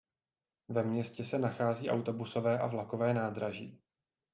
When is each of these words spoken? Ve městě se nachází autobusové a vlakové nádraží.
Ve 0.69 0.83
městě 0.83 1.25
se 1.25 1.39
nachází 1.39 1.89
autobusové 1.89 2.59
a 2.59 2.67
vlakové 2.67 3.13
nádraží. 3.13 3.81